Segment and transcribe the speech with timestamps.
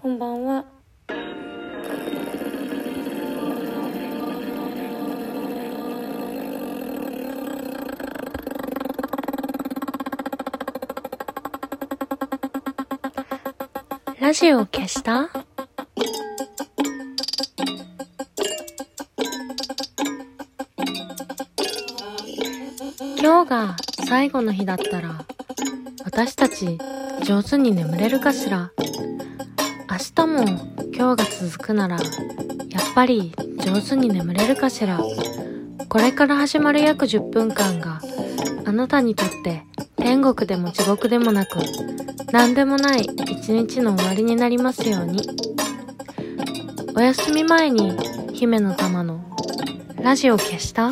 [0.00, 0.64] こんばんは。
[14.20, 15.30] ラジオ消した？
[23.20, 23.76] 今日が
[24.06, 25.24] 最後の日だったら
[26.04, 26.78] 私たち
[27.24, 28.70] 上手に眠れるかしら？
[30.26, 30.44] 日も
[30.92, 32.04] 今日が続くならやっ
[32.94, 33.32] ぱり
[33.64, 35.00] 上手に眠れるかしら。
[35.88, 38.02] これから始まる約10分間が
[38.66, 39.64] あなたにとって
[39.96, 41.60] 天国でも地獄でもなく
[42.30, 45.22] 何でもない一日の終わりになりますように。
[46.94, 47.96] お休み前に
[48.34, 49.24] 姫の玉の
[50.02, 50.90] ラジオ消した？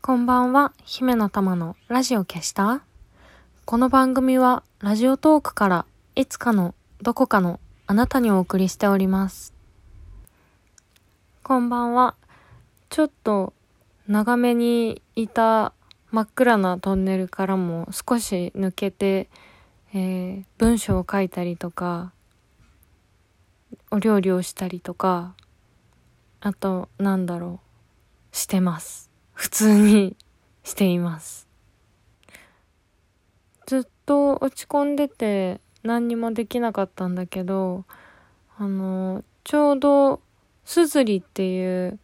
[0.00, 2.82] こんばんは、姫の玉のラジオ消した？
[3.70, 9.54] この番組はラジオトークからいつかのどこかのあなたにお送りしております。
[11.44, 12.16] こんばんは。
[12.88, 13.52] ちょっと
[14.08, 15.72] 長めにいた
[16.10, 19.28] 真っ暗なトンネルからも少し抜けて、
[19.94, 22.10] えー文章を書いたりとか、
[23.92, 25.36] お料理をしたりとか、
[26.40, 27.60] あと、なんだろ
[28.32, 29.12] う、してます。
[29.32, 30.16] 普通に
[30.64, 31.49] しています。
[33.70, 37.84] ずっと落ち込んでて何にもできなかったんだけど、
[38.58, 40.20] あの、ちょうど、
[40.64, 42.00] すずりっていう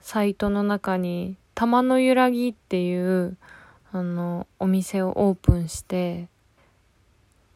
[0.00, 3.36] サイトの中に、玉の揺らぎっていう、
[3.90, 6.28] あの、お店をオープンして、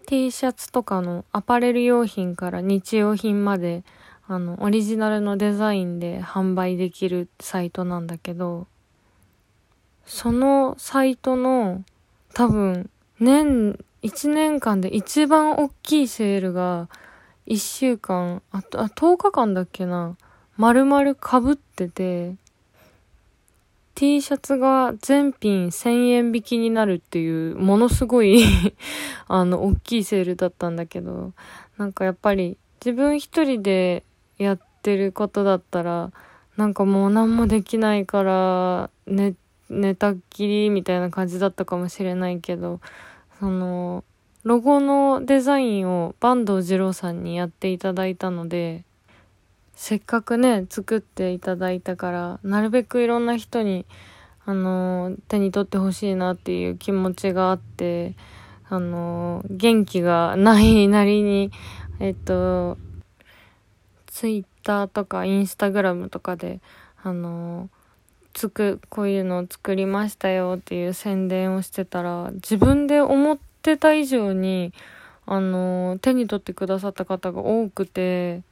[0.08, 3.84] T シャツとかのアパレル用品から日用品まで、
[4.26, 8.66] あの、オリジナルのデザインで販売できるサイトなんだけど、
[10.04, 11.84] そのサイトの
[12.34, 12.90] 多分
[13.20, 16.88] 年、1年間で一番大きいセールが
[17.46, 20.16] 1週間、あと、あ、10日間だっけな、
[20.56, 22.34] 丸々被ってて、
[23.94, 28.42] T シャツが全品1000円引きになるっていう、ものすごい
[29.28, 31.32] あの、大きいセールだったんだけど、
[31.76, 34.04] なんかやっぱり自分一人で
[34.38, 36.10] やってることだったら、
[36.56, 39.34] なんかもう何もできないから、ね、
[39.68, 42.80] 寝たっきりみたいな感じだったかもしれないけど、
[43.40, 44.04] その、
[44.44, 48.84] ロゴのデザインを坂東二郎さんにやっていただいたので、
[49.72, 53.86] せっかくね、作っていただいたから、なるべくいろんな人に、
[54.44, 58.14] あの、手に取ってほしいなっていう気持ちがあって、
[58.68, 61.50] あの、元気がないなりに、
[61.98, 62.76] えっと、
[64.06, 66.60] ツイッターとかインスタグラムとかで、
[67.02, 67.70] あの、
[68.32, 74.72] つく、こういうのを作りましたよっていう宣伝をしてたら、自分で思ってた以上に、
[75.26, 78.42] あの、手に取ってくださった方が多くて、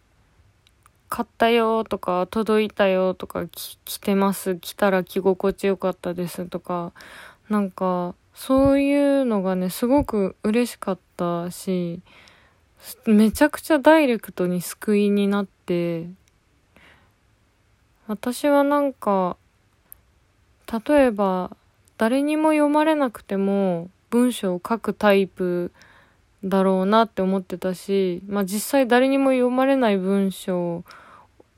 [1.09, 6.93] 買ったよとか、届いたよとか、来てます、来たら着心地よかったですとか、
[7.49, 12.01] なんか、そういうのがね、すごく嬉しかったし、
[13.07, 16.09] めちゃくちゃダイレクトに救いになって、
[18.07, 19.37] 私はなんか、
[20.71, 21.57] 例えば、
[21.97, 25.73] 誰にも読まれなくても文章を書くタイプ
[26.45, 30.85] だろうなって思ってたし、まあ実際誰にも読まれない文章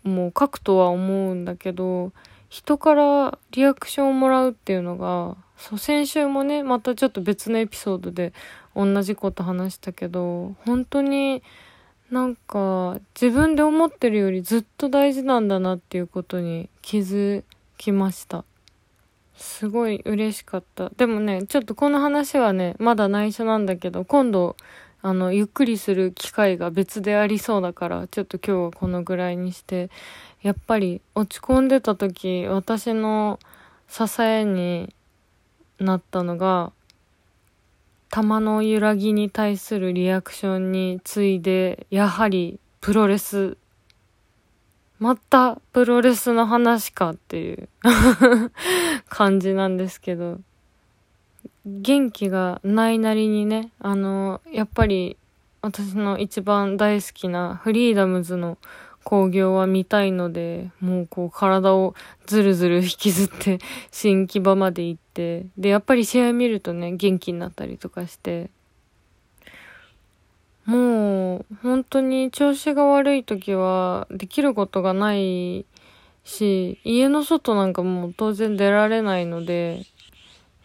[0.04, 2.12] も書くとは思うんだけど、
[2.48, 8.32] 人からリアクションをもらうっていうのが、そう、先週もね、またちょっと別のエピソードで
[8.74, 11.42] 同じこと話したけど、本当に
[12.10, 17.44] なんか自分で思ってるよりずっと大事なんだなっていうことに気づ
[17.76, 18.44] きました。
[19.40, 20.90] すごい嬉しかった。
[20.90, 24.54] でもね、ちょっとこの話はね、まだ内緒なんだけど、今度、
[25.00, 29.90] あの、ゆっくりする機会が別でありそうだから、ちょっと今日はこのぐらいにして、
[30.42, 33.38] やっぱり落ち込んでた時、私の
[33.88, 34.94] 支えに
[35.78, 36.72] なったのが、
[38.10, 43.56] 玉の揺らぎに対するリアクションに次いで、やはりプロレス
[45.00, 47.68] またプロレスの話かっていう
[49.08, 50.38] 感じなんですけど、
[51.64, 55.16] 元気がないなりにね、あの、やっぱり
[55.62, 58.58] 私の一番大好きなフリーダムズの
[59.04, 61.94] 興行は見たいので、もうこう体を
[62.26, 63.58] ずるずる引きずって
[63.90, 68.50] 新木場まで行って、で、やっぱり試合見るとね、元気になったりとかして、
[70.70, 75.66] もう、本当に調子が悪い時は、できることがない
[76.22, 79.82] し、家の外なんかもう当然出られないので、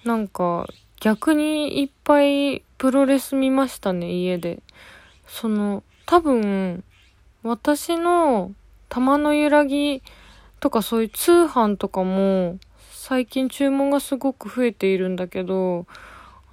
[0.03, 0.67] なんか、
[0.99, 4.61] 逆にいっぱいプロレス見ましたね、家で。
[5.25, 6.83] その、多分、
[7.41, 8.53] 私の
[8.89, 10.03] 玉の揺らぎ
[10.59, 12.59] とかそういう通販とかも
[12.91, 15.87] 最近注文がすごく増えているんだけど、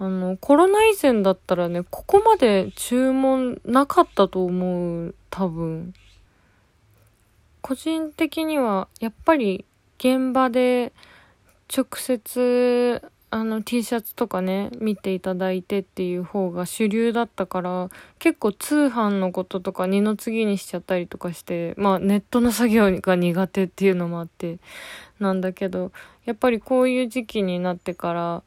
[0.03, 5.95] あの、コロナ以前だったらね、ここまで注文なかったと思う、多分。
[7.61, 9.65] 個人的には、やっぱり
[9.99, 10.93] 現場で
[11.73, 13.01] 直接
[13.31, 17.89] あの T シャツとかね見ていただいてっていう方が主流だったから
[18.19, 24.59] 結構通販のこととか二の次にしちゃったりとかしてまあネットの作業が苦手っていうのもあって
[25.19, 25.93] なんだけど
[26.27, 28.43] やっぱりこういう時期になってから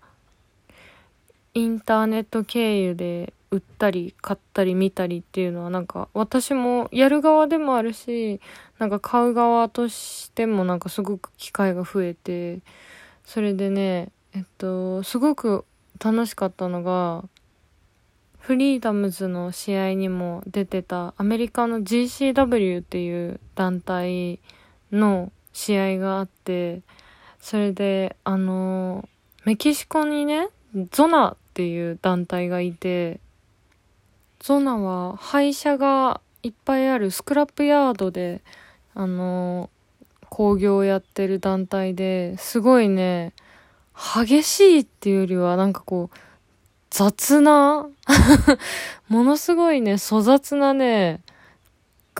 [1.56, 8.40] インターネット経由で売ったり買ったり見たりっていうのはなんか私もやる側でもあるし
[8.78, 12.60] なんか買う側としてもなんかすごく機会が増えて
[13.24, 15.64] それでねえっと、すごく
[16.04, 17.24] 楽しかったのが、
[18.38, 24.42] フリーダムズの試合にも出てたアメリカの GCW っていう団体
[24.92, 26.82] の試合があって、
[27.40, 29.08] それで、あの、
[29.46, 30.50] メキシコにね、
[30.92, 33.22] ゾナっていう団体がいて、
[34.40, 38.42] ゾナは廃車がいっぱいあるスクラップヤードで、
[38.94, 39.70] あの、
[40.30, 43.32] 工業をやってる団体ですごいね、
[43.96, 46.18] 激しいっていうよりはなんかこう、
[46.90, 47.88] 雑な
[49.08, 51.22] ものすごいね、粗雑なね、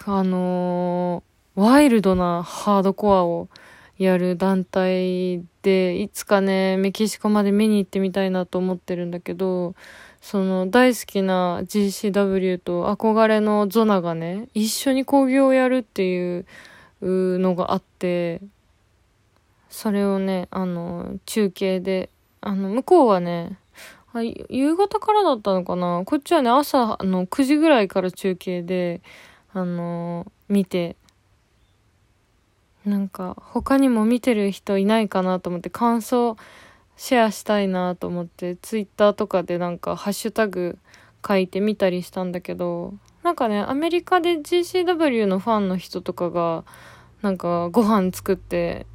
[0.06, 1.24] あの、
[1.56, 3.50] ワイルドなハードコアを
[3.98, 9.74] やる団体で、いつかね、メキシコまで見に行ってみたいなと思ってるんだけど、
[10.22, 16.46] その大好きな GCW と憧れのゾナがね、一緒に興行をやるっていう
[17.02, 18.42] のがあって、
[19.72, 23.58] それをね、あの、中継で、あの、向こうはね、
[24.14, 26.04] あ夕方からだったのかな？
[26.06, 29.02] こっちはね、朝の9時ぐらいから中継で、
[29.52, 30.96] あの、見て、
[32.86, 36.38] なんか、他にも見てる人いないかなと思って感想
[36.98, 40.78] シェアしたいなと思って、ツイッターとかでなんか、ハッシュタグ
[41.28, 42.94] 書いてみたりしたんだけど、
[43.24, 46.64] なんかね、アメリカで GCW のファンの人とかが、
[47.22, 48.86] なんかご飯作って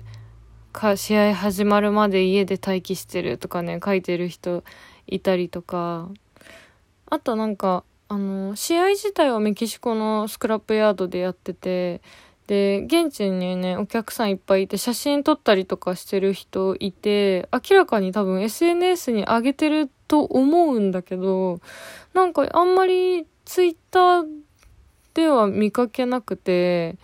[0.72, 4.62] か試合始まるまで家で待機してるとかね書いてる人
[5.06, 6.08] いたりとか。
[7.12, 12.02] あとなんかあの試合自体はメキシコのスクラップヤードでやってて
[12.50, 21.60] で現地にねお客さんいっぱいいて写真撮ったりとかしてる人いて明らかに多分 SNS に上げてると思うんだけど
[22.12, 24.26] なんかあんまりツイッター
[25.14, 26.96] では見かけなくて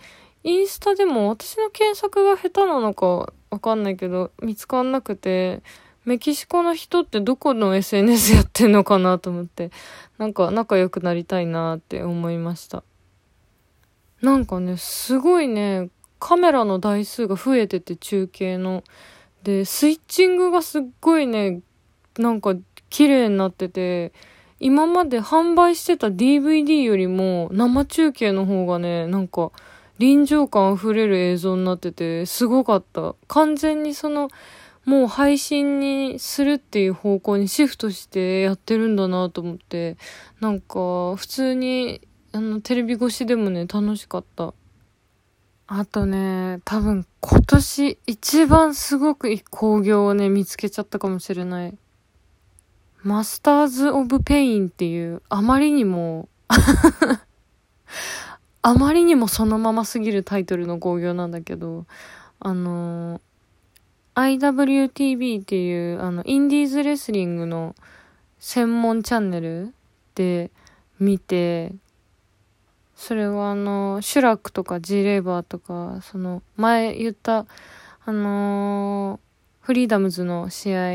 [0.43, 5.61] インスタでも私の検索が下手なのかわかんないけど、見つかんなくて、
[6.05, 9.71] メキシコの人ってどこの SNS やってんのかなと思って、
[10.17, 12.83] なんか仲良くなりたいなって思いました。
[14.21, 18.83] なんかね、すごいね、カメラの台数が増えてて中継の。
[19.43, 21.61] で、スイッチングがすっごいね、
[22.17, 22.55] なんか
[22.89, 24.13] 綺麗になってて、
[24.59, 29.51] 今まで販売してた DVD よりも生中継の方がね、なんか
[29.99, 33.15] 臨場感溢れる映像になってて、すごかった。
[33.27, 34.29] 完全にその、
[34.85, 39.97] もう配信にするっていう方向にシフトしてやってるんだなと思って、
[40.39, 42.01] なんか、普通に、
[42.37, 44.53] あの、テレビ越しでもね、楽しかった。
[45.65, 51.75] あとね、多分今年一番すごくいい興行をね、見つけちゃったかもしれない。
[53.01, 56.29] Masters of Pain っていう、あまりにも
[58.61, 61.87] あまりにもそのまますぎるタイトルの興行なんだけど、
[62.39, 63.19] あの、
[64.13, 67.73] IWTV っていう、あの、インディーズレスリングの
[68.37, 69.73] 専門チャンネル
[70.13, 70.51] で
[70.99, 71.73] 見て、
[72.97, 77.45] それはあの、シュラックとか G レーバーとか、その、前言った、
[78.03, 79.19] あの
[79.59, 80.91] フリーダムズの試合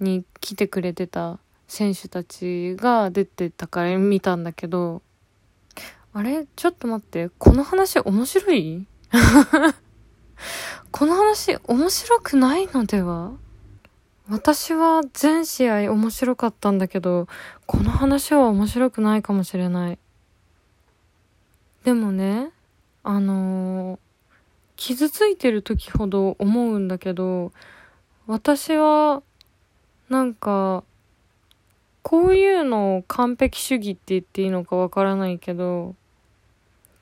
[0.00, 5.00] に来てくれてた選手たちが出てたから見たんだけど、
[6.12, 6.46] あれ？
[6.56, 7.30] ちょっと待って。
[7.38, 8.86] この話面白い？
[10.92, 13.32] この話面白くないのでは？
[14.28, 17.28] 私は全試合面白かったんだけど、
[17.66, 19.98] この話は面白くないかもしれない。
[21.84, 22.50] でもね、
[23.02, 23.98] あのー、
[24.76, 27.52] 傷ついてる時ほど思うんだけど、
[28.26, 29.22] 私は、
[30.08, 30.84] なんか、
[32.02, 35.94] こういうのを完璧主義って言っていいのかわからないけど、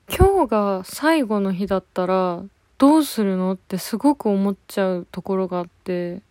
[0.09, 2.43] 今日が最後の日だったら
[2.79, 6.23] どうするのってすごく思っちゃうところがあって、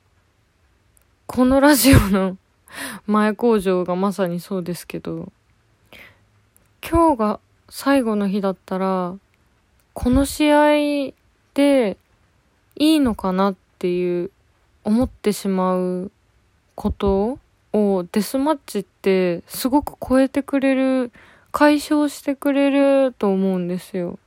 [1.27, 2.37] このラジオの
[3.05, 5.31] 前工場がまさにそうですけど、
[6.81, 7.39] 今日が
[7.69, 9.15] 最後の日だったら、
[9.93, 11.13] この試合
[11.53, 11.97] で
[12.75, 14.31] いいのかなっていう
[14.83, 16.11] 思ってしまう
[16.75, 17.39] こと
[17.73, 21.11] をデスマッチってすごく超えてくれる、
[21.51, 24.19] 解消してくれると思うんですよ。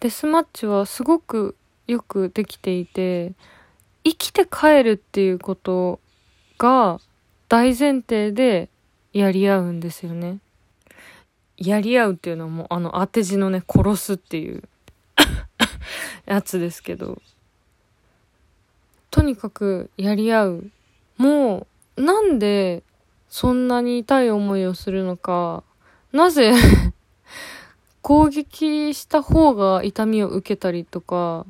[0.00, 3.32] デスマッチはすごくよくできていて、
[4.04, 5.98] 生きて帰るっていうこと
[6.58, 7.00] が
[7.48, 8.68] 大前提で
[9.12, 10.38] やり合うんですよね。
[11.56, 14.62] やり合うっていうのはもうあの当て字のね、殺すっていう
[16.26, 17.20] やつですけど。
[19.10, 20.70] とにかくやり合う。
[21.18, 22.82] もう、なんで
[23.28, 25.62] そんなに痛い思いをするのか、
[26.12, 26.52] なぜ
[28.02, 31.46] 攻撃した方が痛みを受けたりとか、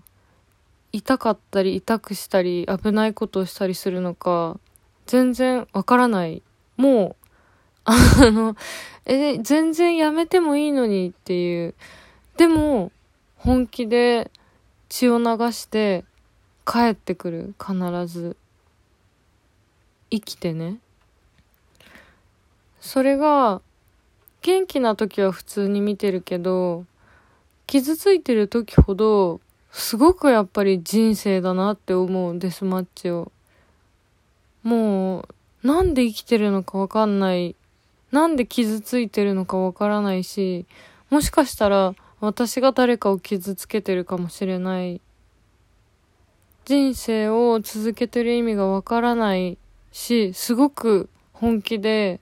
[0.92, 4.58] 痛かったり痛くしたり危ないことをしたりするのか、
[5.06, 6.42] 全然わからない。
[6.76, 7.23] もう、
[7.84, 8.56] あの、
[9.04, 11.74] え、全然やめてもいいのにっていう。
[12.38, 12.90] でも、
[13.36, 14.30] 本気で
[14.88, 16.04] 血を流して
[16.66, 17.54] 帰ってくる。
[17.60, 18.36] 必ず。
[20.10, 20.78] 生きてね。
[22.80, 23.60] それが、
[24.40, 26.86] 元気な時は普通に見てるけど、
[27.66, 29.40] 傷ついてる時ほど、
[29.72, 33.32] すごくやっぱり人生だなって思うデスマッチを。
[34.62, 35.26] も
[35.62, 37.56] う、なんで生きてるのかわかんない
[38.14, 40.66] なんで傷ついてるのかわからないし、
[41.10, 45.00] もしかしたら私が誰かを傷つけてるかもしれない。
[46.64, 49.58] 人生を続けてる意味がわからない
[49.90, 52.20] し、すごく本気で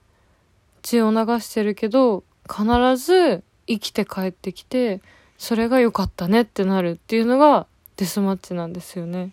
[0.80, 2.64] 血を流してるけど、必
[2.96, 5.02] ず生きて帰ってきて、
[5.36, 7.66] それが良かったねってなるっていうのが
[7.98, 9.32] デスマッチなんですよね。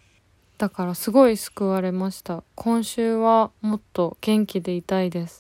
[0.57, 2.43] だからすごい救われました。
[2.55, 5.37] 今週はもっと元気でいたいです。